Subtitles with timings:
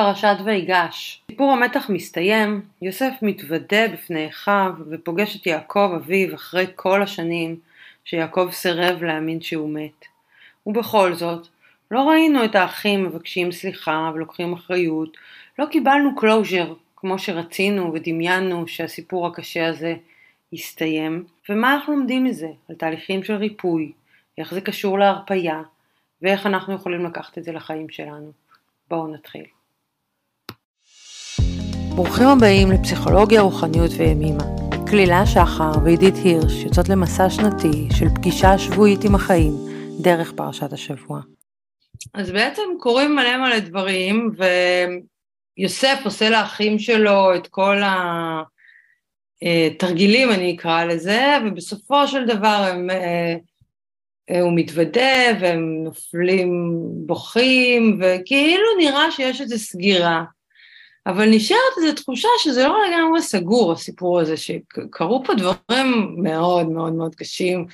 [0.00, 1.22] פרשת ויגש.
[1.30, 7.56] סיפור המתח מסתיים, יוסף מתוודה בפני אחיו ופוגש את יעקב אביו אחרי כל השנים
[8.04, 10.04] שיעקב סירב להאמין שהוא מת.
[10.66, 11.48] ובכל זאת,
[11.90, 15.16] לא ראינו את האחים מבקשים סליחה ולוקחים אחריות,
[15.58, 19.94] לא קיבלנו closure כמו שרצינו ודמיינו שהסיפור הקשה הזה
[20.52, 22.48] יסתיים, ומה אנחנו לומדים מזה?
[22.68, 23.92] על תהליכים של ריפוי,
[24.38, 25.62] איך זה קשור להרפייה,
[26.22, 28.32] ואיך אנחנו יכולים לקחת את זה לחיים שלנו.
[28.90, 29.44] בואו נתחיל.
[32.02, 34.44] ברוכים הבאים לפסיכולוגיה, רוחניות וימימה.
[34.90, 39.52] כלילה שחר ועידית הירש יוצאות למסע שנתי של פגישה שבועית עם החיים
[40.00, 41.20] דרך פרשת השבוע.
[42.14, 44.30] אז בעצם קורים מלא מלא דברים,
[45.58, 47.76] ויוסף עושה לאחים שלו את כל
[49.42, 53.36] התרגילים, אני אקרא לזה, ובסופו של דבר הם, אה,
[54.40, 60.24] הוא מתוודה והם נופלים, בוכים, וכאילו נראה שיש איזו סגירה.
[61.06, 66.92] אבל נשארת איזו תחושה שזה לא לגמרי סגור, הסיפור הזה, שקרו פה דברים מאוד מאוד
[66.92, 67.66] מאוד קשים.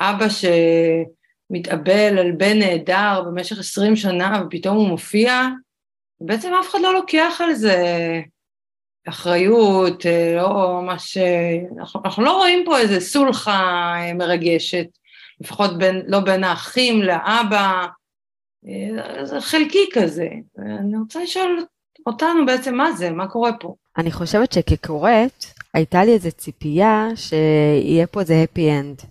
[0.00, 5.42] אבא שמתאבל על בן נהדר במשך עשרים שנה ופתאום הוא מופיע,
[6.20, 7.76] בעצם אף אחד לא לוקח על זה
[9.08, 11.16] אחריות, לא ממש...
[11.78, 14.86] אנחנו, אנחנו לא רואים פה איזה סולחה מרגשת,
[15.40, 17.86] לפחות בין, לא בין האחים לאבא,
[19.22, 20.28] זה חלקי כזה.
[20.58, 21.64] אני רוצה לשאול
[22.06, 23.74] אותנו בעצם מה זה, מה קורה פה.
[23.98, 29.06] אני חושבת שכקוראת, הייתה לי איזו ציפייה שיהיה פה איזה happy end.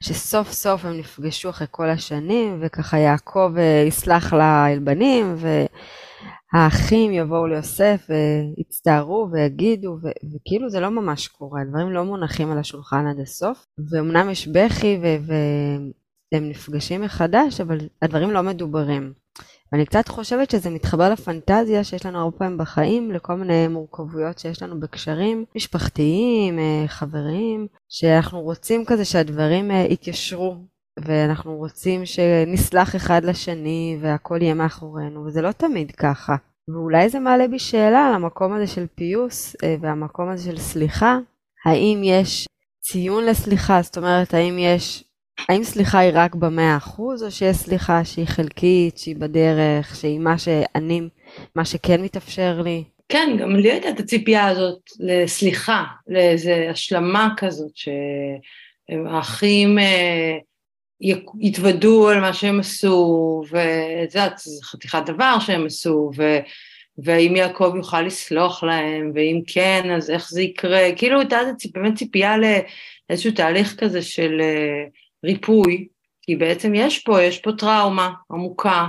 [0.00, 5.36] שסוף סוף הם נפגשו אחרי כל השנים, וככה יעקב אה, יסלח לבנים,
[6.54, 12.58] והאחים יבואו ליוסף ויצטערו ויגידו, ו- וכאילו זה לא ממש קורה, הדברים לא מונחים על
[12.58, 15.32] השולחן עד הסוף, ואומנם יש בכי ו-
[16.32, 19.12] והם נפגשים מחדש, אבל הדברים לא מדוברים.
[19.72, 24.62] ואני קצת חושבת שזה מתחבר לפנטזיה שיש לנו הרבה פעמים בחיים, לכל מיני מורכבויות שיש
[24.62, 30.56] לנו בקשרים משפחתיים, אה, חבריים, שאנחנו רוצים כזה שהדברים אה, יתיישרו,
[30.98, 36.36] ואנחנו רוצים שנסלח אחד לשני והכל יהיה מאחורינו, וזה לא תמיד ככה.
[36.68, 41.18] ואולי זה מעלה בי שאלה על המקום הזה של פיוס אה, והמקום הזה של סליחה.
[41.66, 42.48] האם יש
[42.80, 43.82] ציון לסליחה?
[43.82, 45.04] זאת אומרת, האם יש
[45.48, 50.38] האם סליחה היא רק במאה אחוז, או שיש סליחה שהיא חלקית, שהיא בדרך, שהיא מה
[50.38, 51.00] שאני,
[51.54, 52.84] מה שכן מתאפשר לי?
[53.08, 57.72] כן, גם לי הייתה את הציפייה הזאת לסליחה, לאיזו השלמה כזאת,
[58.88, 60.36] שהאחים אה,
[61.40, 66.22] יתוודו על מה שהם עשו, ואת יודעת, זה חתיכת דבר שהם עשו, ו...
[66.98, 71.38] והאם יעקב יוכל לסלוח להם, ואם כן, אז איך זה יקרה, כאילו הייתה
[71.74, 74.40] באמת ציפייה לאיזשהו תהליך כזה של...
[75.26, 75.88] ריפוי,
[76.22, 78.88] כי בעצם יש פה, יש פה טראומה עמוקה,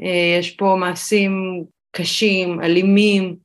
[0.00, 3.36] אה, יש פה מעשים קשים, אלימים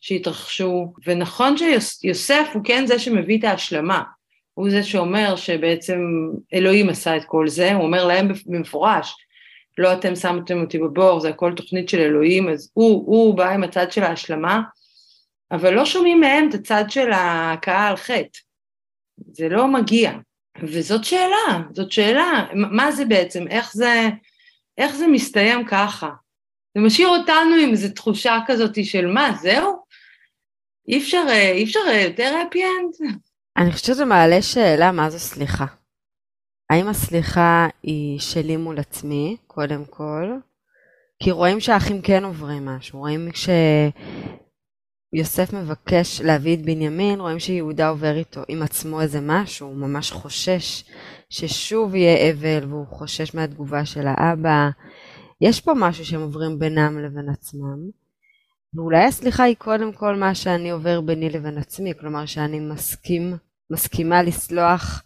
[0.00, 4.02] שהתרחשו, ונכון שיוסף הוא כן זה שמביא את ההשלמה,
[4.54, 6.00] הוא זה שאומר שבעצם
[6.54, 9.14] אלוהים עשה את כל זה, הוא אומר להם במפורש,
[9.78, 13.62] לא אתם שמתם אותי בבור, זה הכל תוכנית של אלוהים, אז הוא, הוא בא עם
[13.62, 14.62] הצד של ההשלמה,
[15.52, 18.38] אבל לא שומעים מהם את הצד של ההכאה על חטא,
[19.32, 20.12] זה לא מגיע.
[20.62, 24.08] וזאת שאלה, זאת שאלה, מה זה בעצם, איך זה,
[24.78, 26.10] איך זה מסתיים ככה?
[26.74, 29.76] זה משאיר אותנו עם איזו תחושה כזאת של מה, זהו?
[30.88, 33.06] אי אפשר, אי אפשר יותר happy end?
[33.56, 35.66] אני חושבת שזה מעלה שאלה מה זו סליחה.
[36.70, 40.32] האם הסליחה היא שלי מול עצמי, קודם כל?
[41.22, 43.48] כי רואים שהאחים כן עוברים משהו, רואים ש...
[45.12, 50.12] יוסף מבקש להביא את בנימין, רואים שיהודה עובר איתו עם עצמו איזה משהו, הוא ממש
[50.12, 50.84] חושש
[51.30, 54.70] ששוב יהיה אבל, והוא חושש מהתגובה של האבא.
[55.40, 57.90] יש פה משהו שהם עוברים בינם לבין עצמם.
[58.74, 63.36] ואולי הסליחה היא קודם כל מה שאני עובר ביני לבין עצמי, כלומר שאני מסכים,
[63.70, 65.02] מסכימה לסלוח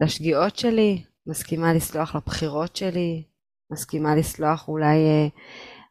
[0.00, 3.22] לשגיאות שלי, מסכימה לסלוח לבחירות שלי,
[3.72, 5.26] מסכימה לסלוח אולי אה,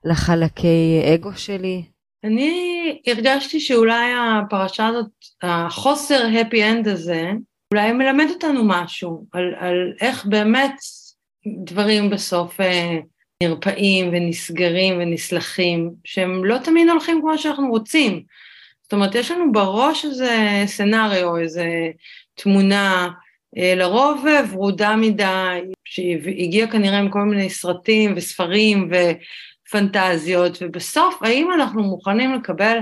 [0.03, 1.85] לחלקי אגו שלי,
[2.23, 5.09] אני הרגשתי שאולי הפרשה הזאת,
[5.41, 7.31] החוסר happy end הזה,
[7.73, 10.75] אולי מלמד אותנו משהו על, על איך באמת
[11.63, 12.97] דברים בסוף אה,
[13.43, 18.23] נרפאים ונסגרים ונסלחים, שהם לא תמיד הולכים כמו שאנחנו רוצים.
[18.83, 21.65] זאת אומרת, יש לנו בראש איזה סצנריו, איזה
[22.35, 23.09] תמונה,
[23.57, 28.95] אה, לרוב ורודה מדי, שהגיעה כנראה עם כל מיני סרטים וספרים ו...
[29.71, 32.77] פנטזיות, ובסוף האם אנחנו מוכנים לקבל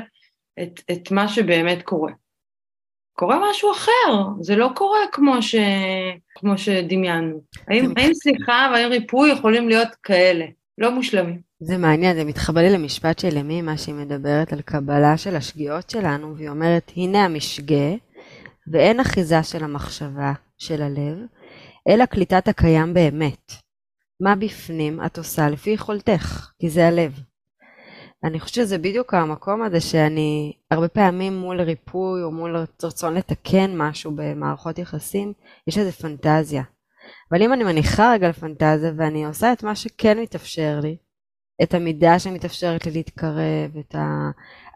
[0.61, 2.11] את, את מה שבאמת קורה.
[3.13, 5.55] קורה משהו אחר, זה לא קורה כמו, ש,
[6.35, 7.41] כמו שדמיינו.
[7.67, 10.45] האם, האם סליחה והאם ריפוי יכולים להיות כאלה?
[10.77, 11.41] לא מושלמים.
[11.59, 15.89] זה מעניין, זה מתחבר לי למשפט של אמי, מה שהיא מדברת על קבלה של השגיאות
[15.89, 17.95] שלנו, והיא אומרת, הנה המשגה,
[18.71, 21.17] ואין אחיזה של המחשבה, של הלב,
[21.89, 23.66] אלא קליטת הקיים באמת.
[24.19, 27.19] מה בפנים את עושה לפי יכולתך, כי זה הלב.
[28.23, 33.77] אני חושבת שזה בדיוק המקום הזה שאני הרבה פעמים מול ריפוי או מול רצון לתקן
[33.77, 35.33] משהו במערכות יחסים,
[35.67, 36.63] יש איזה פנטזיה.
[37.31, 40.97] אבל אם אני מניחה רגע לפנטזיה ואני עושה את מה שכן מתאפשר לי,
[41.63, 43.95] את המידה שמתאפשרת לי להתקרב, את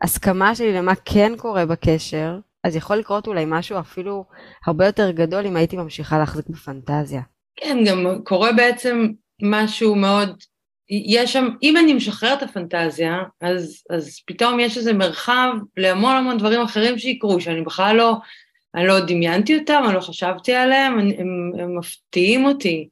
[0.01, 4.25] ההסכמה שלי למה כן קורה בקשר, אז יכול לקרות אולי משהו אפילו
[4.65, 7.21] הרבה יותר גדול אם הייתי ממשיכה להחזיק בפנטזיה.
[7.55, 9.07] כן, גם קורה בעצם
[9.41, 10.43] משהו מאוד,
[10.89, 16.37] יש שם, אם אני משחררת את הפנטזיה, אז, אז פתאום יש איזה מרחב להמון המון
[16.37, 18.15] דברים אחרים שיקרו, שאני בכלל לא,
[18.75, 22.89] אני לא דמיינתי אותם, אני לא חשבתי עליהם, הם, הם, הם מפתיעים אותי.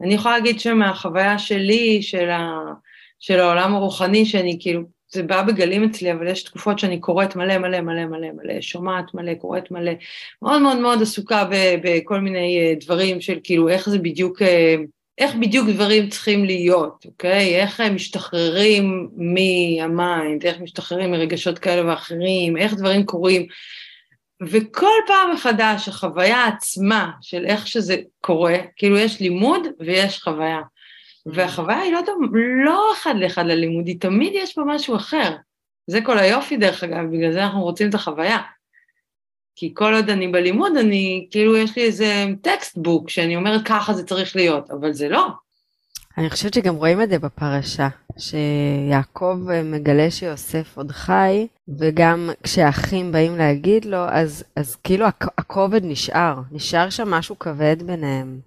[0.00, 2.50] אני יכולה להגיד שמהחוויה שלי, של, ה,
[3.18, 7.58] של העולם הרוחני, שאני כאילו, זה בא בגלים אצלי, אבל יש תקופות שאני קוראת מלא
[7.58, 9.92] מלא מלא מלא מלא, שומעת מלא, קוראת מלא,
[10.42, 11.48] מאוד מאוד מאוד עסוקה
[11.82, 14.76] בכל מיני אה, דברים של כאילו איך זה בדיוק, אה,
[15.18, 17.60] איך בדיוק דברים צריכים להיות, אוקיי?
[17.60, 23.46] איך הם משתחררים מה mind, איך משתחררים מרגשות כאלה ואחרים, איך דברים קורים.
[24.42, 30.60] וכל פעם מחדש החוויה עצמה של איך שזה קורה, כאילו יש לימוד ויש חוויה.
[31.26, 32.00] והחוויה היא לא,
[32.64, 35.36] לא אחד לאחד ללימוד, היא תמיד יש בה משהו אחר.
[35.86, 38.38] זה כל היופי דרך אגב, בגלל זה אנחנו רוצים את החוויה.
[39.56, 43.92] כי כל עוד אני בלימוד, אני, כאילו, יש לי איזה טקסט בוק שאני אומרת ככה
[43.92, 45.26] זה צריך להיות, אבל זה לא.
[46.18, 47.88] אני חושבת שגם רואים את זה בפרשה,
[48.18, 51.46] שיעקב מגלה שיוסף עוד חי,
[51.78, 55.06] וגם כשהאחים באים להגיד לו, אז, אז כאילו
[55.38, 58.40] הכובד נשאר, נשאר שם משהו כבד ביניהם.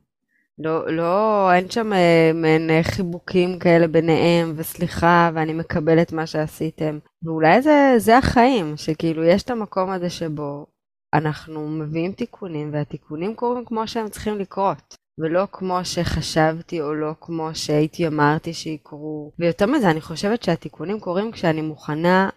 [0.60, 7.00] לא, לא, אין שם אה, מעין אה, חיבוקים כאלה ביניהם, וסליחה, ואני מקבלת מה שעשיתם.
[7.24, 10.66] ואולי זה, זה החיים, שכאילו יש את המקום הזה שבו
[11.14, 14.96] אנחנו מביאים תיקונים, והתיקונים קורים כמו שהם צריכים לקרות.
[15.20, 19.32] ולא כמו שחשבתי או לא כמו שהייתי אמרתי שיקרו.
[19.40, 22.30] ויותר מזה, אני חושבת שהתיקונים קורים כשאני מוכנה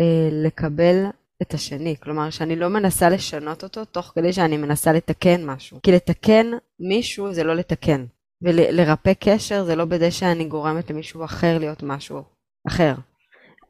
[0.00, 1.06] אה, לקבל
[1.42, 1.96] את השני.
[2.02, 5.78] כלומר, שאני לא מנסה לשנות אותו תוך כדי שאני מנסה לתקן משהו.
[5.82, 6.46] כי לתקן
[6.80, 8.04] מישהו זה לא לתקן.
[8.42, 12.22] ולרפא קשר זה לא בזה שאני גורמת למישהו אחר להיות משהו
[12.68, 12.94] אחר.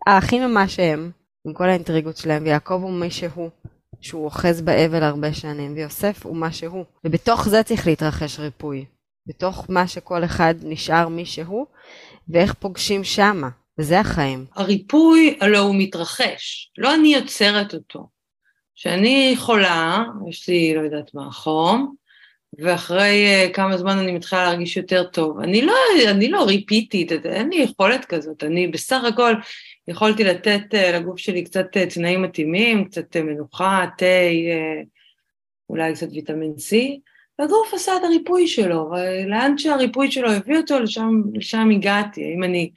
[0.06, 1.10] האחים הם מה שהם,
[1.46, 3.50] עם כל האינטריגות שלהם, ויעקב הוא מי שהוא.
[4.00, 6.84] שהוא אוחז באבל הרבה שנים, ויוסף הוא מה שהוא.
[7.04, 8.84] ובתוך זה צריך להתרחש ריפוי.
[9.26, 11.66] בתוך מה שכל אחד נשאר מי שהוא,
[12.28, 13.48] ואיך פוגשים שמה.
[13.78, 14.44] וזה החיים.
[14.54, 18.08] הריפוי הלא הוא מתרחש, לא אני יוצרת אותו.
[18.76, 21.94] כשאני חולה, יש לי, לא יודעת מה, חום,
[22.58, 25.40] ואחרי uh, כמה זמן אני מתחילה להרגיש יותר טוב.
[25.40, 25.74] אני לא,
[26.10, 29.34] אני לא ריפיטית, אין לי יכולת כזאת, אני בסך הכל
[29.88, 34.06] יכולתי לתת uh, לגוף שלי קצת uh, תנאים מתאימים, קצת uh, מנוחה, תה,
[35.70, 36.76] אולי קצת ויטמין C,
[37.38, 42.34] והגוף עשה את הריפוי שלו, ולאן שהריפוי שלו הביא אותו, לשם, לשם הגעתי.
[42.34, 42.70] אם אני...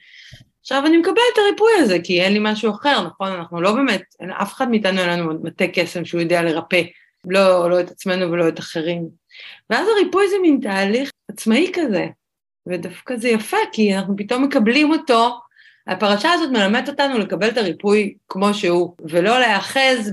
[0.60, 3.32] עכשיו אני מקבלת את הריפוי הזה, כי אין לי משהו אחר, נכון?
[3.32, 6.82] אנחנו לא באמת, אין, אף אחד מאיתנו אין לנו מטה קסם שהוא יודע לרפא,
[7.24, 9.08] לא, לא את עצמנו ולא את אחרים.
[9.70, 12.06] ואז הריפוי זה מין תהליך עצמאי כזה,
[12.66, 15.38] ודווקא זה יפה, כי אנחנו פתאום מקבלים אותו
[15.88, 20.12] הפרשה הזאת מלמדת אותנו לקבל את הריפוי כמו שהוא, ולא להיאחז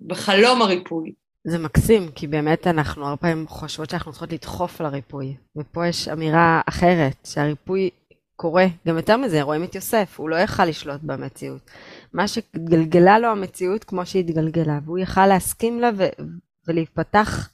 [0.00, 1.12] בחלום הריפוי.
[1.46, 5.36] זה מקסים, כי באמת אנחנו הרבה פעמים חושבות שאנחנו צריכות לדחוף לריפוי.
[5.56, 7.90] ופה יש אמירה אחרת, שהריפוי
[8.36, 8.66] קורה.
[8.88, 11.70] גם יותר מזה, רואים את יוסף, הוא לא יכל לשלוט במציאות.
[12.12, 16.22] מה שגלגלה לו המציאות כמו שהתגלגלה, והוא יכל להסכים לה ו-
[16.68, 17.50] ולהיפתח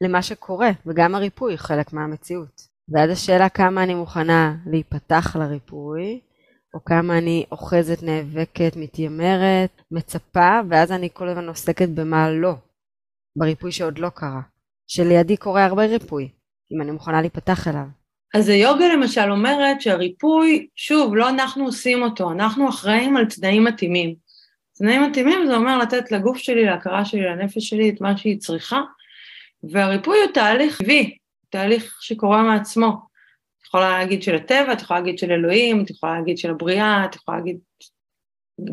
[0.00, 2.60] למה שקורה, וגם הריפוי חלק מהמציאות.
[2.88, 6.20] ואז השאלה כמה אני מוכנה להיפתח לריפוי,
[6.76, 12.54] או כמה אני אוחזת, נאבקת, מתיימרת, מצפה, ואז אני כל הזמן עוסקת במה לא,
[13.36, 14.40] בריפוי שעוד לא קרה.
[14.86, 16.28] שלידי קורה הרבה ריפוי,
[16.72, 17.84] אם אני מוכנה להיפתח אליו.
[18.34, 24.14] אז היוגה למשל אומרת שהריפוי, שוב, לא אנחנו עושים אותו, אנחנו אחראים על תנאים מתאימים.
[24.78, 28.80] תנאים מתאימים זה אומר לתת לגוף שלי, להכרה שלי, לנפש שלי, את מה שהיא צריכה,
[29.70, 31.16] והריפוי הוא תהליך טבעי,
[31.50, 33.06] תהליך שקורה מעצמו.
[33.66, 37.14] יכולה להגיד של הטבע, את יכולה להגיד של אלוהים, את יכולה להגיד של הבריאה, את
[37.14, 37.58] יכולה להגיד...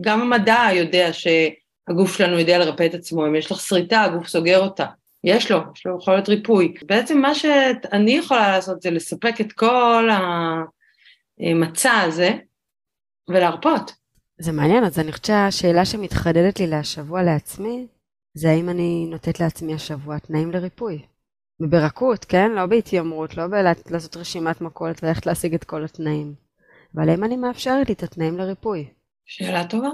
[0.01, 4.59] גם המדע יודע שהגוף שלנו יודע לרפא את עצמו, אם יש לך שריטה, הגוף סוגר
[4.59, 4.85] אותה.
[5.23, 6.73] יש לו, יש לו יכול להיות ריפוי.
[6.85, 10.09] בעצם מה שאני יכולה לעשות זה לספק את כל
[11.39, 12.31] המצע הזה
[13.29, 13.91] ולהרפות.
[14.37, 17.87] זה מעניין, אז אני חושבת שהשאלה שמתחדדת לי להשבוע לעצמי,
[18.33, 21.01] זה האם אני נותנת לעצמי השבוע תנאים לריפוי.
[21.69, 22.51] ברכות, כן?
[22.51, 23.43] לא בהתיימרות, לא
[23.85, 26.33] בלעשות רשימת מכולת וללכת להשיג את כל התנאים.
[26.95, 28.87] אבל האם אני מאפשרת לי את התנאים לריפוי?
[29.25, 29.89] שאלה טובה.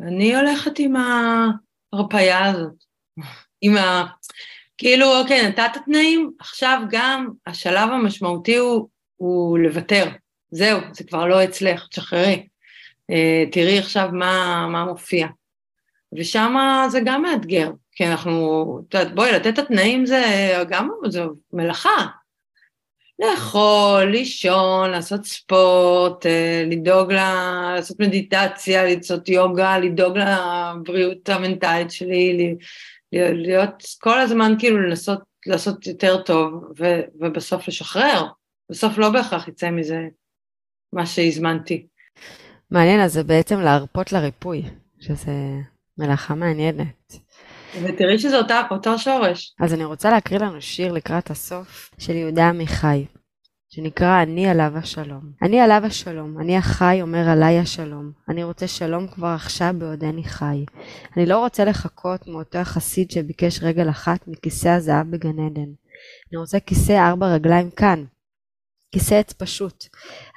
[0.00, 2.84] אני הולכת עם ההרפאיה הזאת.
[3.60, 4.06] עם ה...
[4.78, 10.04] כאילו, אוקיי, נתת תנאים, עכשיו גם השלב המשמעותי הוא, הוא לוותר.
[10.50, 12.46] זהו, זה כבר לא אצלך, תשחררי.
[13.10, 15.26] אה, תראי עכשיו מה, מה מופיע.
[16.18, 16.56] ושם
[16.88, 20.22] זה גם מאתגר, כי אנחנו, את יודעת, בואי, לתת את התנאים זה
[20.68, 22.06] גם, זה מלאכה.
[23.18, 32.56] לאכול, לישון, לעשות ספורט, אה, לדאוג, לה, לעשות מדיטציה, לעשות יוגה, לדאוג לבריאות המנטלית שלי,
[33.12, 38.26] להיות כל הזמן כאילו לנסות לעשות יותר טוב, ו, ובסוף לשחרר.
[38.70, 40.08] בסוף לא בהכרח יצא מזה
[40.92, 41.86] מה שהזמנתי.
[42.70, 44.62] מעניין, אז זה בעצם להרפות לריפוי,
[45.00, 45.32] שזה
[45.98, 47.27] מלאכה מעניינת.
[47.74, 49.54] ותראי שזה אותה, אותו שורש.
[49.60, 53.04] אז אני רוצה להקריא לנו שיר לקראת הסוף של יהודה עמיחי,
[53.68, 55.32] שנקרא אני עליו השלום.
[55.42, 58.12] אני עליו השלום, אני החי אומר עליי השלום.
[58.28, 60.64] אני רוצה שלום כבר עכשיו בעודני חי.
[61.16, 65.70] אני לא רוצה לחכות מאותו החסיד שביקש רגל אחת מכיסא הזהב בגן עדן.
[66.32, 68.04] אני רוצה כיסא ארבע רגליים כאן.
[68.92, 69.84] כיסא עץ פשוט.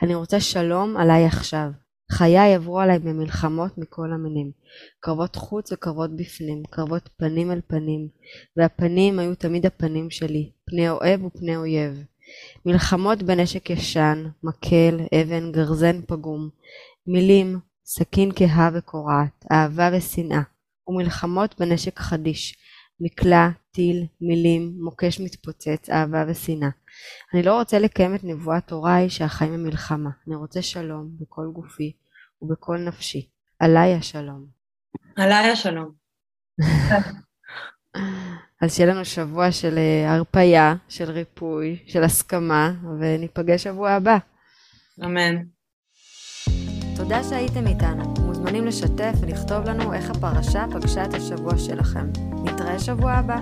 [0.03, 1.80] אני רוצה שלום עליי עכשיו.
[2.11, 4.51] חיי עברו עליי במלחמות מכל המינים.
[4.99, 8.07] קרבות חוץ וקרבות בפנים, קרבות פנים אל פנים,
[8.57, 12.03] והפנים היו תמיד הפנים שלי, פני אוהב ופני אויב.
[12.65, 16.49] מלחמות בנשק ישן, מקל, אבן, גרזן פגום,
[17.07, 20.41] מילים, סכין כהה וקורעת, אהבה ושנאה,
[20.87, 22.55] ומלחמות בנשק חדיש,
[22.99, 26.69] מקלע, טיל, מילים, מוקש מתפוצץ, אהבה ושנאה.
[27.33, 30.09] אני לא רוצה לקיים את נבואת הוריי שהחיים הם מלחמה.
[30.27, 32.00] אני רוצה שלום בכל גופי
[32.41, 33.29] ובכל נפשי.
[33.59, 34.45] עליי השלום.
[35.15, 35.91] עליי השלום.
[38.61, 44.17] אז שיהיה לנו שבוע של אה, הרפייה, של ריפוי, של הסכמה, וניפגש שבוע הבא.
[45.03, 45.35] אמן.
[46.95, 48.13] תודה שהייתם איתנו.
[48.25, 52.07] מוזמנים לשתף ולכתוב לנו איך הפרשה פגשה את השבוע שלכם.
[52.45, 53.37] נתראה שבוע הבא.